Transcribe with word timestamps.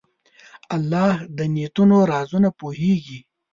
الله 0.75 1.13
د 1.37 1.39
نیتونو 1.55 1.97
رازونه 2.11 2.49
پوهېږي. 2.59 3.19